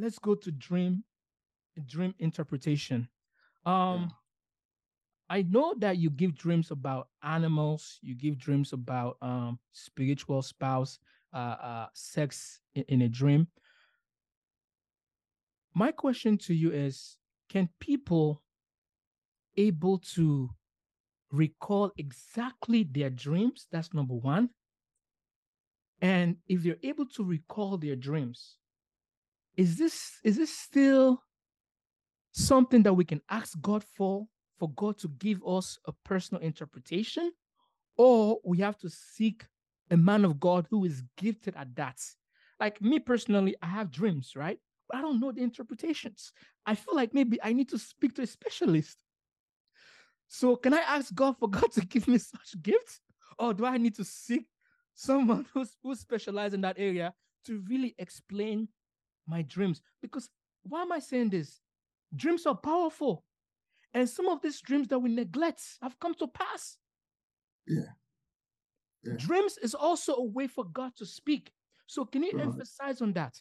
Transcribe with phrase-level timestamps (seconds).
[0.00, 1.04] let's go to dream
[1.86, 3.08] dream interpretation.
[3.64, 4.08] Um, yeah.
[5.28, 10.98] I know that you give dreams about animals, you give dreams about um, spiritual spouse,
[11.32, 13.46] uh, uh, sex in, in a dream.
[15.74, 17.16] My question to you is
[17.48, 18.42] can people
[19.56, 20.50] able to
[21.30, 23.66] recall exactly their dreams?
[23.70, 24.50] That's number one.
[26.02, 28.56] And if they're able to recall their dreams,
[29.60, 31.22] is this is this still
[32.32, 34.26] something that we can ask God for,
[34.58, 37.30] for God to give us a personal interpretation,
[37.98, 39.44] or we have to seek
[39.90, 41.98] a man of God who is gifted at that.
[42.58, 44.58] Like me personally, I have dreams, right?
[44.88, 46.32] But I don't know the interpretations.
[46.64, 48.96] I feel like maybe I need to speak to a specialist.
[50.28, 53.00] So can I ask God for God to give me such gifts?
[53.38, 54.46] Or do I need to seek
[54.94, 57.12] someone who's who specializes in that area
[57.44, 58.68] to really explain
[59.26, 59.80] my dreams?
[60.02, 60.28] Because
[60.62, 61.60] why am I saying this?
[62.14, 63.24] Dreams are powerful.
[63.92, 66.76] And some of these dreams that we neglect have come to pass.
[67.66, 67.92] Yeah.
[69.02, 69.14] yeah.
[69.16, 71.50] Dreams is also a way for God to speak.
[71.86, 72.46] So can you right.
[72.46, 73.40] emphasize on that?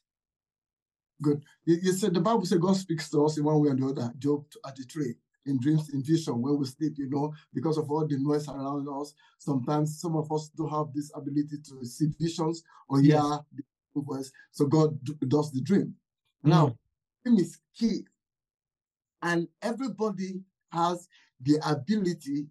[1.21, 1.43] Good.
[1.65, 3.87] You, you, said the Bible said God speaks to us in one way or the
[3.87, 4.13] other.
[4.17, 5.15] Job at the tree,
[5.45, 8.87] in dreams, in vision, when we sleep, you know, because of all the noise around
[8.87, 9.13] us.
[9.37, 13.39] Sometimes some of us don't have this ability to see visions or hear yes.
[13.53, 13.63] the
[13.95, 14.31] voice.
[14.51, 15.95] So God does the dream.
[16.45, 16.49] Mm.
[16.49, 16.77] Now,
[17.23, 18.05] dream is key
[19.21, 21.07] and everybody has
[21.41, 22.47] the ability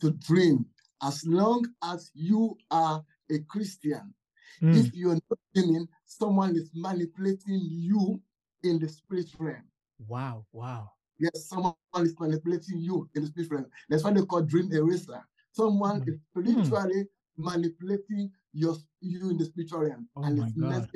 [0.00, 0.66] to dream
[1.02, 4.14] as long as you are a Christian.
[4.62, 4.86] Mm.
[4.86, 8.20] If you're not dreaming, someone is manipulating you
[8.62, 9.64] in the spirit realm.
[10.06, 10.90] Wow, wow.
[11.18, 13.66] Yes, someone is manipulating you in the spirit realm.
[13.88, 15.20] That's why they call dream eraser.
[15.52, 16.08] Someone mm.
[16.08, 17.08] is spiritually mm.
[17.36, 20.08] manipulating your you in the spiritual realm.
[20.16, 20.88] Oh and my God.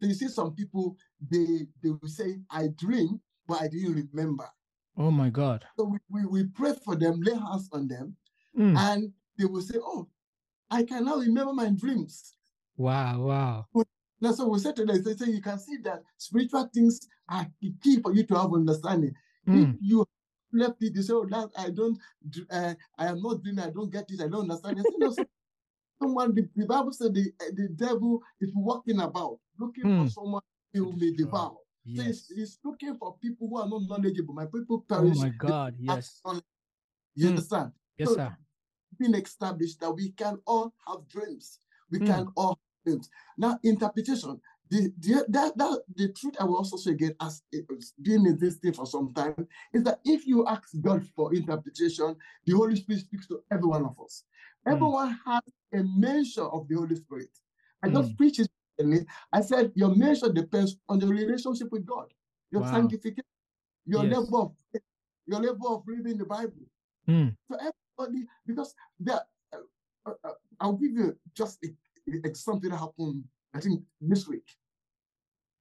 [0.00, 0.96] So you see some people,
[1.30, 4.48] they they will say, I dream, but I didn't remember.
[4.96, 5.64] Oh my God.
[5.78, 8.16] So we, we, we pray for them, lay hands on them,
[8.58, 8.76] mm.
[8.76, 10.08] and they will say, Oh,
[10.70, 12.34] I can now remember my dreams.
[12.76, 13.84] Wow, wow.
[14.20, 15.02] That's what we said to them.
[15.02, 17.46] They say you can see that spiritual things are
[17.82, 19.14] key for you to have understanding.
[19.48, 19.74] Mm.
[19.74, 20.06] If you
[20.52, 21.98] left it, you say, Oh, that I don't
[22.50, 24.78] uh, I am not dreaming, I don't get it, I don't understand.
[24.78, 25.14] Say, no,
[26.00, 29.98] someone the, the Bible said the, the devil is walking about looking mm.
[29.98, 30.08] for hmm.
[30.08, 31.56] someone who may devour.
[31.84, 31.96] Yes.
[31.96, 34.34] So he's, he's, looking for people who are not knowledgeable.
[34.34, 35.16] My people perish.
[35.16, 36.20] Oh my God, yes.
[37.14, 37.28] You mm.
[37.30, 37.72] understand?
[37.98, 38.36] Yes, so sir.
[38.98, 41.58] Been established that we can all have dreams.
[41.90, 42.06] We mm.
[42.06, 43.10] can all have dreams.
[43.36, 44.40] Now, interpretation.
[44.70, 47.42] The, the, that, that, the truth I will also say again, as
[48.00, 52.14] being in this thing for some time, is that if you ask God for interpretation,
[52.46, 54.22] the Holy Spirit speaks to every one of us.
[54.66, 54.72] Mm.
[54.72, 57.30] Everyone has a measure of the Holy Spirit.
[57.82, 58.16] I just mm.
[58.18, 58.48] preach it
[59.32, 62.12] I said your measure depends on your relationship with God,
[62.50, 62.72] your wow.
[62.72, 63.24] sanctification,
[63.86, 64.16] your yes.
[64.16, 64.80] level of
[65.26, 66.66] your level of reading the Bible.
[67.08, 67.36] Mm.
[67.50, 69.58] So everybody, because that, uh,
[70.06, 73.24] uh, uh, I'll give you just a, a, something that happened.
[73.54, 74.48] I think this week,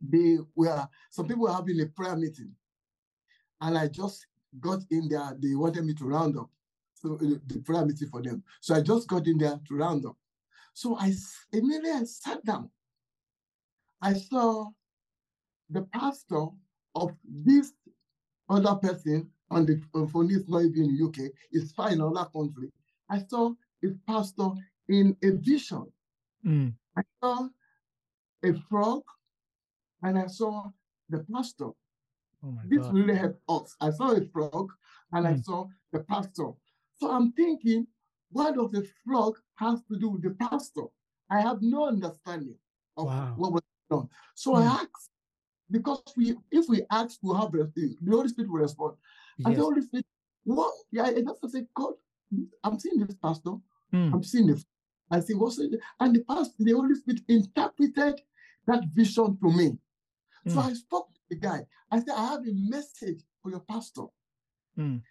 [0.01, 2.51] they were some people were having a prayer meeting,
[3.61, 4.25] and I just
[4.59, 5.35] got in there.
[5.39, 6.49] They wanted me to round up,
[7.01, 8.43] so uh, the prayer meeting for them.
[8.61, 10.17] So I just got in there to round up.
[10.73, 11.13] So I
[11.51, 12.69] immediately I sat down
[14.01, 14.67] I saw
[15.69, 16.45] the pastor
[16.95, 17.73] of this
[18.49, 22.29] other person on the phone is not even in the UK, it's fine in another
[22.29, 22.71] country.
[23.09, 24.49] I saw a pastor
[24.87, 25.85] in a vision.
[26.45, 26.73] Mm.
[26.97, 27.47] I saw
[28.43, 29.03] a frog
[30.03, 30.65] and I saw
[31.09, 31.69] the pastor.
[32.43, 32.93] Oh this God.
[32.93, 33.75] really helped us.
[33.81, 34.71] I saw a frog
[35.11, 35.29] and mm.
[35.29, 36.51] I saw the pastor.
[36.99, 37.87] So I'm thinking,
[38.31, 40.83] what does the flock has to do with the pastor?
[41.29, 42.55] I have no understanding
[42.97, 43.33] of wow.
[43.37, 44.09] what was done.
[44.35, 44.57] So mm.
[44.57, 44.67] I hmm.
[44.67, 45.09] asked,
[45.71, 48.95] because we, if we ask to have the, Holy Spirit will respond.
[49.37, 49.47] Yes.
[49.47, 50.05] And the Holy Spirit,
[50.43, 50.73] what?
[50.91, 51.93] Yeah, I just say, God,
[52.63, 53.51] I'm seeing this pastor.
[53.93, 54.13] Mm.
[54.13, 54.65] I'm seeing this.
[55.11, 55.79] I see what's it?
[55.99, 58.21] And the pastor, the Holy Spirit interpreted
[58.67, 59.77] that vision to me.
[60.47, 60.53] Mm.
[60.53, 60.67] So hmm.
[60.67, 61.65] I spoke to the guy.
[61.91, 64.05] I said, I have a message for your pastor.
[64.77, 65.01] Mm.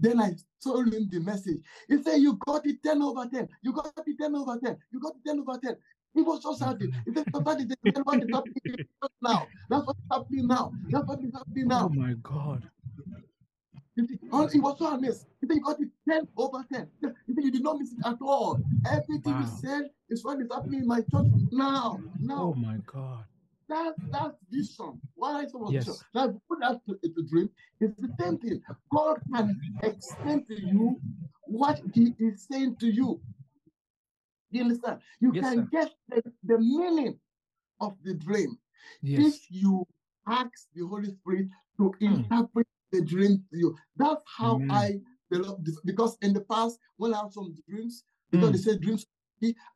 [0.00, 1.60] Then I told him the message.
[1.88, 3.48] He said, You got it 10 over 10.
[3.62, 4.76] You got it 10 over 10.
[4.90, 5.76] You got it 10 over 10.
[6.14, 6.90] He was so happy.
[7.04, 7.76] He said, Papa, what is
[8.32, 8.86] happening
[9.22, 9.46] now?
[9.68, 10.72] That's what's happening now.
[10.88, 11.84] That's what is happening now.
[11.84, 12.68] Oh my God.
[14.32, 15.26] Oh, he was so amazed.
[15.40, 16.88] He said, You got it 10 over 10.
[17.00, 18.58] He said, You did not miss it at all.
[18.90, 19.40] Everything wow.
[19.40, 22.00] you said is what is happening in my church now.
[22.18, 22.38] Now.
[22.38, 23.24] Oh my God.
[23.70, 25.00] That, that vision.
[25.14, 26.04] What I saw was yes.
[26.12, 27.48] Now, put that to, to dream.
[27.80, 28.60] It's the same thing.
[28.92, 31.00] God can explain to you
[31.44, 33.20] what He is saying to you.
[34.50, 34.98] You understand?
[35.20, 35.68] You yes, can sir.
[35.70, 37.16] get the, the meaning
[37.80, 38.58] of the dream.
[39.02, 39.36] Yes.
[39.36, 39.86] If you
[40.26, 41.46] ask the Holy Spirit
[41.76, 42.24] to Mm.
[42.24, 44.70] interpret the dream to you, that's how Amen.
[44.72, 45.00] I
[45.30, 45.78] developed this.
[45.84, 48.02] Because in the past, when I have some dreams,
[48.32, 48.52] because Mm.
[48.52, 49.06] they say dreams,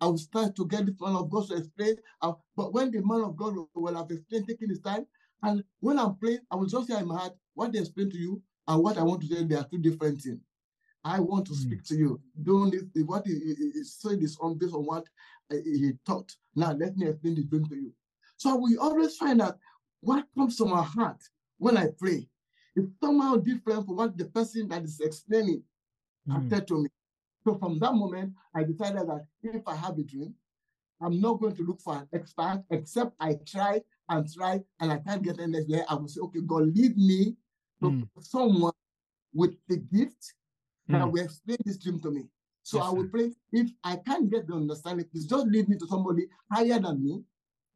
[0.01, 1.97] I will start to get this man of God to explain.
[2.21, 5.07] uh, but when the man of God will- have explained, taking his time,
[5.43, 8.19] and when I'm praying, I will just say in my heart what they explain to
[8.19, 9.45] you and what I want to say.
[9.45, 10.41] They are two different things.
[11.05, 11.57] I want to Mm.
[11.57, 12.21] speak to you.
[12.43, 12.75] Don't
[13.07, 15.05] what he, he, he said is on based on what
[15.51, 16.35] uh, he taught.
[16.55, 17.93] Now let me explain the dream to you.
[18.39, 19.59] So we always find out
[20.01, 21.21] what comes to my heart
[21.59, 22.29] when I pray
[22.77, 25.63] is somehow different from what the person that is explaining
[26.27, 26.49] Mm.
[26.49, 26.89] said to me.
[27.45, 30.35] So from that moment, I decided that if I have a dream,
[31.03, 34.99] I'm not going to look for an expert except I try and try and I
[34.99, 35.85] can't get any there.
[35.89, 37.37] I will say, okay, God, lead me
[37.83, 38.09] to Mm.
[38.21, 38.73] someone
[39.35, 40.35] with the gift
[40.89, 41.13] that Mm.
[41.13, 42.29] will explain this dream to me.
[42.63, 43.33] So Yes, I will pray.
[43.53, 47.25] If I can't get the understanding, please just lead me to somebody higher than me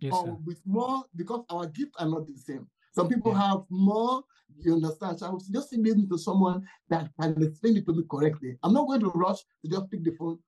[0.00, 0.36] Yes, or sir.
[0.46, 2.68] with more because our gifts are not the same.
[2.98, 3.50] Some people Yeah.
[3.50, 4.24] have more,
[4.58, 5.20] you understand.
[5.20, 8.58] So I would just me to someone that can explain it to me correctly.
[8.64, 10.40] I'm not going to rush to just pick the phone,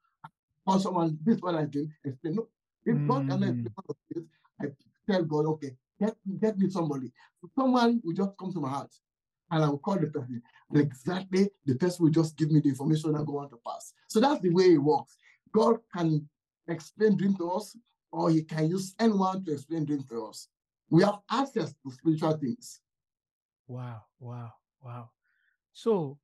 [0.67, 2.35] call someone, this is what I do, explain.
[2.35, 2.49] No,
[2.85, 3.67] if God cannot Mm.
[3.67, 4.25] explain what it is,
[4.61, 4.67] I
[5.09, 7.13] tell God, okay, get, get me somebody.
[7.55, 8.93] Someone will just come to my heart
[9.53, 10.43] and I will call the person.
[10.71, 13.95] And exactly the person will just give me the information I go on to pass.
[14.09, 15.17] So that's the way it works.
[15.53, 16.29] God can
[16.67, 17.77] explain dream to us,
[18.11, 20.49] or he can use anyone to explain dream to us.
[20.91, 22.81] We have access to spiritual things.
[23.69, 24.53] Wow, wow,
[24.83, 25.11] wow.
[25.73, 26.19] So,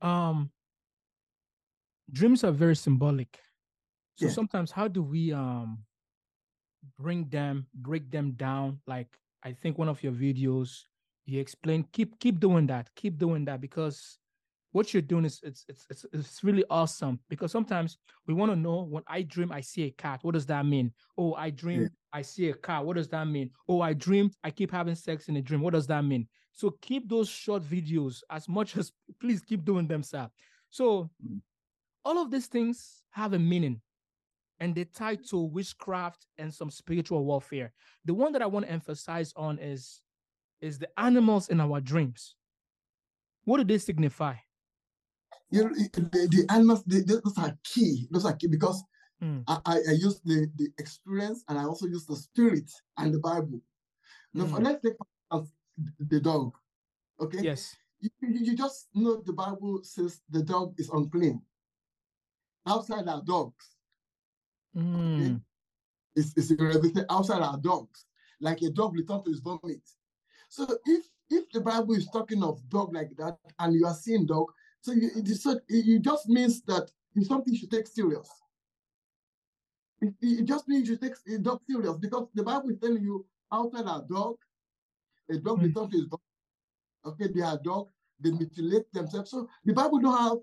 [0.00, 0.50] um,
[2.10, 3.38] dreams are very symbolic.
[4.16, 5.84] So sometimes, how do we um
[6.98, 8.80] bring them, break them down?
[8.86, 10.84] Like I think one of your videos,
[11.26, 14.18] you explain keep keep doing that, keep doing that because
[14.78, 17.18] what you're doing is it's it's it's, it's really awesome.
[17.28, 17.98] Because sometimes
[18.28, 20.92] we want to know when I dream I see a cat, what does that mean?
[21.16, 23.50] Oh, I dream I see a cat, what does that mean?
[23.68, 26.28] Oh, I dreamed I keep having sex in a dream, what does that mean?
[26.52, 30.28] So keep those short videos as much as please keep doing them, sir.
[30.70, 31.40] So Mm.
[32.04, 33.80] all of these things have a meaning
[34.60, 37.72] and they tie to witchcraft and some spiritual warfare.
[38.04, 40.02] The one that I want to emphasize on is
[40.60, 42.36] is the animals in our dreams.
[43.44, 44.34] What do they signify?
[45.50, 48.06] You know, the, the they- those are key.
[48.10, 48.82] Those are key because
[49.20, 49.42] Mm.
[49.48, 53.60] I, I, use the, the experience and I also use the spirit and the Bible.
[54.32, 54.62] Now, Mm.
[54.62, 54.94] let's take
[55.98, 56.54] the dog.
[57.20, 57.40] Okay.
[57.42, 57.74] Yes.
[57.98, 61.42] You, you just know the Bible says the dog is unclean.
[62.64, 63.64] Outside our dogs,
[64.76, 65.40] Mm.
[66.14, 68.04] it's, it's everything outside our dogs,
[68.40, 69.82] like a dog return to his vomit.
[70.48, 74.26] So if if the Bible is talking of dog like that, and you are seeing
[74.26, 78.28] dog, so you it, is it, just means that it's something you should take serious.
[80.00, 83.26] It, it just means you take a dog serious because the Bible is telling you
[83.52, 84.36] outside our dog,
[85.30, 85.62] a dog Mm.
[85.64, 86.22] return to his vomit.
[87.04, 87.88] Okay, they are dog,
[88.20, 89.30] they mutilate themselves.
[89.30, 90.38] So the Bible don't have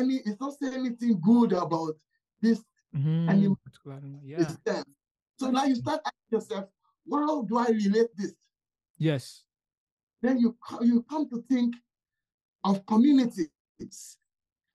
[0.00, 1.94] any, it's not saying anything good about
[2.40, 2.62] this
[2.94, 3.56] Mm.
[3.64, 4.42] Particular animal, Yeah.
[4.42, 4.84] itself.
[5.38, 6.68] So now you start asking yourself,
[7.06, 8.34] well, how do I relate this?
[8.98, 9.44] Yes.
[10.20, 11.74] Then you you come to think
[12.64, 12.84] of
[13.82, 14.18] communities.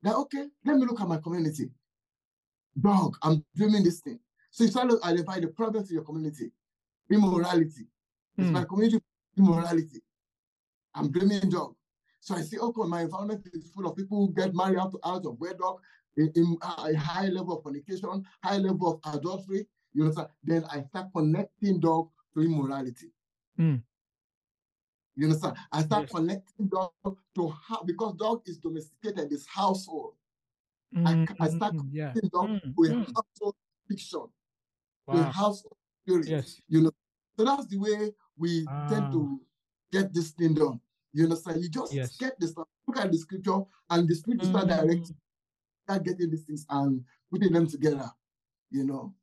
[0.03, 1.69] That okay, let me look at my community.
[2.79, 4.19] Dog, I'm dreaming this thing.
[4.51, 6.51] So you start to identify the problems in your community.
[7.11, 7.87] Immorality.
[8.37, 8.53] It's Mm.
[8.53, 8.99] my community
[9.37, 10.01] immorality.
[10.93, 11.75] I'm dreaming dog.
[12.19, 15.25] So I see, okay, my environment is full of people who get married out, out
[15.25, 15.81] of wedlock,
[16.17, 19.67] in, in a high level of fornication, high level of adultery.
[19.93, 20.29] You understand?
[20.43, 23.11] Then I start connecting dog to immorality.
[23.59, 23.81] Mm.
[25.17, 25.57] You understand?
[25.71, 26.11] I start Yes.
[26.11, 26.91] connecting dog
[27.35, 30.13] to how because dog is domesticated, is household.
[31.05, 32.11] I, ca- I start Mm, yeah.
[32.13, 33.13] connecting dog Mm, a mm.
[33.15, 33.55] household
[33.89, 34.27] fiction,
[35.07, 35.31] Wow.
[35.31, 36.27] household spirit.
[36.27, 36.61] Yes.
[36.69, 36.91] You know,
[37.37, 39.11] so that's the way we tend Ah.
[39.11, 39.41] to
[39.91, 40.79] get this thing done.
[41.13, 41.63] You understand?
[41.63, 42.15] You just Yes.
[42.17, 43.59] get this look at the scripture,
[43.89, 45.21] and the spirit will start directing, Mm.
[45.83, 48.09] start getting these things and putting them together.
[48.69, 49.15] You know,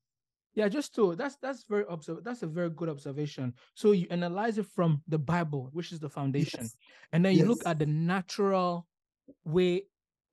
[0.55, 3.55] Yeah, just to that's that's very observ that's a very good observation.
[3.75, 6.77] So you analyze it from the Bible, which is the foundation, Yes.
[7.13, 8.87] and then you look at the natural
[9.45, 9.83] way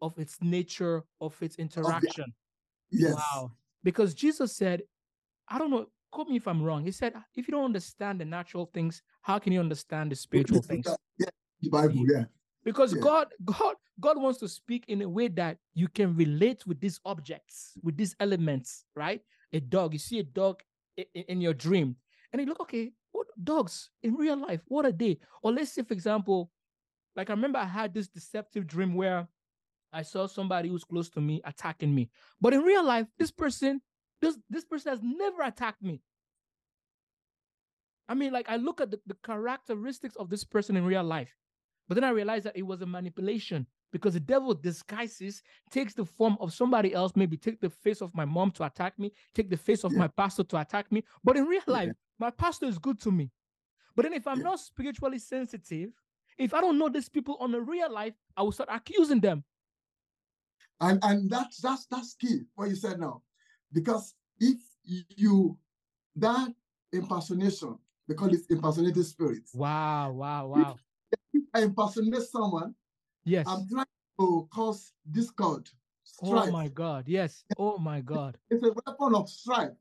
[0.01, 2.33] of its nature, of its interaction.
[2.91, 3.51] yes, Wow.
[3.83, 4.81] Because Jesus said,
[5.47, 6.83] I don't know, quote me if I'm wrong.
[6.83, 10.61] He said, if you don't understand the natural things, how can you understand the spiritual
[10.61, 10.87] things?
[11.17, 11.27] Yeah,
[11.61, 12.25] the Bible, yeah,
[12.63, 13.01] Because Yeah.
[13.01, 16.99] God, God, God wants to speak in a way that you can relate with these
[17.05, 19.21] objects, with these elements, right?
[19.53, 20.63] A dog, you see a dog
[20.98, 21.98] i- i- in your dream,
[22.31, 24.62] and you look, okay, what dogs in real life?
[24.65, 25.20] What are they?
[25.41, 26.51] Or let's say, for example,
[27.15, 29.27] like I remember I had this deceptive dream where
[29.91, 33.81] I saw somebody who's close to me attacking me, but in real life, this person,
[34.22, 36.01] this this person has never attacked me.
[38.08, 41.36] I mean, like I look at the, the characteristics of this person in real life,
[41.88, 46.05] but then I realized that it was a manipulation because the devil disguises, takes the
[46.05, 49.50] form of somebody else, maybe take the face of my mom to attack me, take
[49.50, 50.00] the face of Yeah.
[50.00, 51.03] my pastor to attack me.
[51.24, 51.74] But in real Yeah.
[51.74, 53.31] life, my pastor is good to me.
[53.95, 54.45] But then if I'm Yeah.
[54.45, 55.91] not spiritually sensitive,
[56.38, 59.43] if I don't know these people on a real life, I will start accusing them.
[60.79, 63.21] And and that's that's that's key what you said now.
[63.71, 65.57] Because if you
[66.15, 66.50] that
[66.91, 69.53] impersonation, they call it impersonating spirits.
[69.53, 70.77] Wow, wow, wow.
[71.33, 72.74] If I impersonate someone,
[73.23, 73.47] Yes.
[73.47, 73.85] I'm trying
[74.19, 75.69] to cause discord,
[76.23, 77.05] Oh my God.
[77.07, 77.43] Yes.
[77.57, 78.37] Oh my God.
[78.49, 79.71] It's a weapon of strife.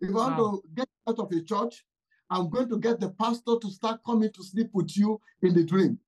[0.00, 0.60] If I want Wow.
[0.62, 1.84] to get out of a church,
[2.30, 5.64] I'm going to get the pastor to start coming to sleep with you in the
[5.64, 5.98] dream.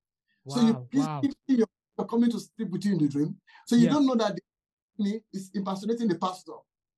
[0.44, 0.54] Wow.
[0.54, 0.86] So you Wow.
[1.22, 1.66] keep Wow.
[1.98, 3.36] your coming to sleep with you in the dream.
[3.66, 3.92] So you Yes.
[3.94, 4.42] don't know that the
[4.98, 6.52] enemy is impersonating the pastor.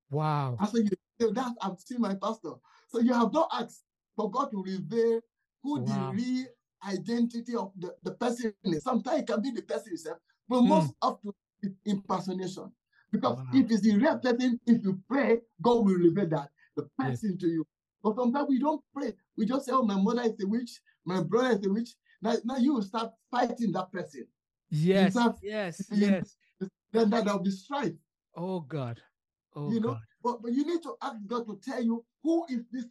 [0.09, 0.57] Wow.
[0.59, 2.53] Pastor, you say that I'm seeing my pastor.
[2.89, 3.83] So you have not asked
[4.15, 5.21] for God to reveal
[5.63, 5.85] who Wow.
[5.85, 6.47] the real
[6.87, 8.83] identity of the, the person is.
[8.83, 10.67] Sometimes it can be the person himself, but Hmm.
[10.69, 12.71] most often it's impersonation.
[13.11, 13.47] Because Wow.
[13.53, 17.21] if it's the real person, if you pray, God will reveal that the Yes.
[17.21, 17.67] person to you.
[18.03, 19.13] But sometimes we don't pray.
[19.37, 21.89] We just say, Oh, my mother is a witch, my brother is a witch.
[22.21, 24.27] Now, now you will start fighting that person.
[24.69, 25.15] Yes.
[25.41, 25.81] Yes.
[25.91, 26.35] Yes.
[26.91, 27.93] Then that will be strife.
[28.35, 29.01] Oh God.
[29.55, 30.01] Oh you know, God.
[30.23, 32.85] but, but you need to ask God to tell you who is this.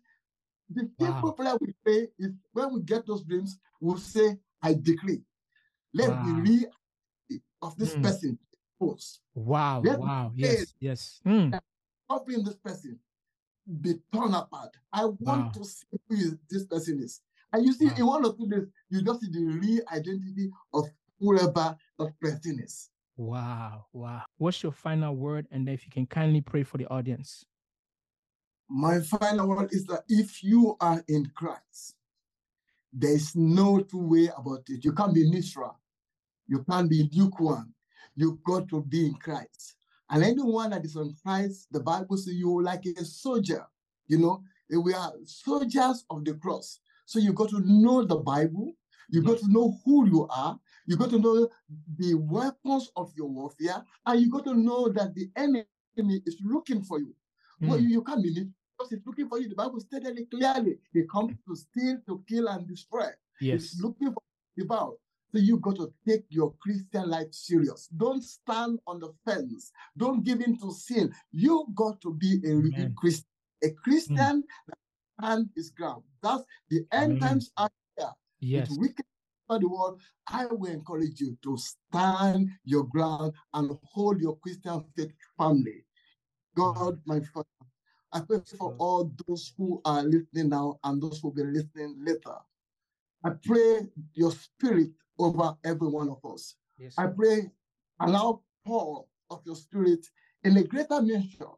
[0.74, 1.06] The Wow.
[1.06, 5.22] simple prayer we pray is when we get those dreams, we'll say, I decree.
[5.94, 6.22] Let Wow.
[6.24, 8.02] the reality of this Mm.
[8.02, 9.20] person expose.
[9.34, 9.82] Wow.
[9.82, 10.32] Let Wow.
[10.34, 10.74] Yes.
[10.80, 11.20] Yes.
[11.26, 11.58] Mm.
[12.26, 12.98] This person
[13.80, 14.70] be torn apart.
[14.92, 15.50] I want Wow.
[15.54, 17.20] to see who is, this person is.
[17.52, 17.94] And you see, Wow.
[17.96, 22.60] in one or two days, you just see the real identity of whoever that person
[22.60, 22.90] is.
[23.16, 23.86] Wow.
[23.92, 24.24] Wow.
[24.38, 25.46] What's your final word?
[25.50, 27.44] And if you can kindly pray for the audience.
[28.74, 31.96] My final word is that if you are in Christ,
[32.90, 34.82] there is no two way about it.
[34.82, 35.78] You can't be neutral.
[36.48, 37.74] You can't be lukewarm.
[38.16, 39.74] You've got to be in Christ.
[40.08, 43.66] And anyone that is on Christ, the Bible says you like a soldier.
[44.06, 46.80] You know, we are soldiers of the cross.
[47.04, 48.72] So you got to know the Bible.
[49.10, 50.58] You got to know who you are.
[50.86, 51.46] You got to know
[51.98, 53.84] the weapons of your warfare.
[54.06, 55.66] And you got to know that the enemy
[56.24, 57.14] is looking for you.
[57.60, 57.82] Well, Mm.
[57.82, 58.48] you, you can't believe
[58.90, 59.48] he's looking for you.
[59.48, 60.78] The Bible stated it clearly.
[60.92, 63.08] He comes to steal, to kill, and destroy.
[63.40, 63.72] Yes.
[63.72, 64.22] He's looking for
[64.56, 64.94] devour.
[65.34, 67.88] So you got to take your Christian life serious.
[67.96, 69.72] Don't stand on the fence.
[69.96, 71.12] Don't give in to sin.
[71.30, 73.26] You got to be a real Christian.
[73.64, 74.42] A Christian mm.
[74.68, 74.78] that
[75.18, 76.02] stand his ground.
[76.22, 77.20] That's the end Amen.
[77.20, 77.70] times are
[78.40, 78.68] Yes.
[78.70, 79.04] with wicked
[79.48, 80.00] of the world.
[80.26, 85.84] I will encourage you to stand your ground and hold your Christian faith firmly.
[86.56, 87.46] God, my Father,
[88.12, 91.96] I pray for all those who are listening now and those who will be listening
[91.98, 92.36] later.
[93.24, 96.56] I pray your spirit over every one of us.
[96.78, 96.94] Yes.
[96.98, 97.50] I pray,
[98.00, 100.06] allow pour of your spirit
[100.44, 101.52] in a greater measure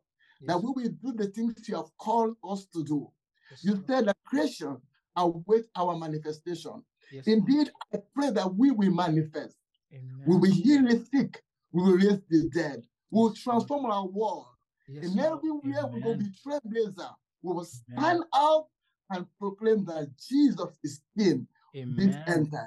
[0.47, 3.11] that we will do the things you have called us to do.
[3.51, 4.77] Yes, You said that creation
[5.17, 6.83] await our manifestation.
[7.11, 7.27] Yes.
[7.27, 9.57] Indeed, I pray that we will manifest.
[9.93, 10.23] Amen.
[10.27, 11.43] We will heal the sick.
[11.73, 12.83] We will raise the dead.
[13.11, 14.47] We will transform our world.
[14.89, 16.19] Yes, And everywhere we will Amen.
[16.19, 17.11] be trailblazer.
[17.43, 17.99] We will Amen.
[17.99, 18.67] stand out
[19.11, 22.25] and proclaim that Jesus is King this Amen.
[22.27, 22.67] end time.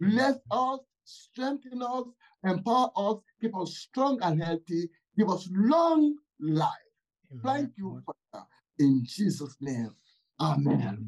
[0.00, 2.04] Bless us, strengthen us,
[2.44, 6.70] empower us, keep us strong and healthy, give us long life.
[7.32, 8.44] Amen, Thank you, Father.
[8.78, 9.94] In Jesus' name.
[10.40, 11.04] Amen.